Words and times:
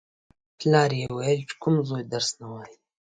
پلار 0.57 0.91
یې 0.99 1.07
ویل: 1.15 1.41
چې 1.49 1.55
کوم 1.61 1.75
زوی 1.87 2.03
درس 2.11 2.29
نه 2.39 2.47
وايي. 2.51 2.75